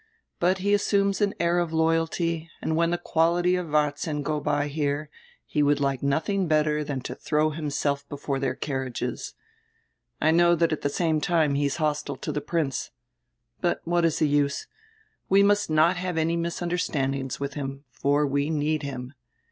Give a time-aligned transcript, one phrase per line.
[0.39, 4.67] But he assumes an air of loyalty, and when die quality of Varzin go by
[4.67, 5.11] here
[5.45, 9.35] he would like nodiing better dian to dirow him self before dieir carriages.
[10.19, 12.89] I know diat at die same time he is hostile to die Prince.
[13.59, 14.65] But what is the use?
[15.29, 19.13] We must not have any misunderstandings with him, for we need him.